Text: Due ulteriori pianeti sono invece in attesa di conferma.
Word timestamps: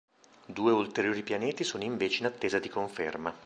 Due 0.47 0.71
ulteriori 0.71 1.21
pianeti 1.21 1.63
sono 1.63 1.83
invece 1.83 2.21
in 2.21 2.25
attesa 2.25 2.57
di 2.57 2.69
conferma. 2.69 3.31